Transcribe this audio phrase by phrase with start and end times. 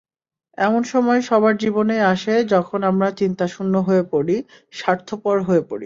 [0.57, 4.35] এমন সময় সবার জীবনেই আসে যখন আমরা চিন্তাশূন্য হয়ে পড়ি,
[4.73, 5.79] স্বার্থপর হয়ে পড়ি।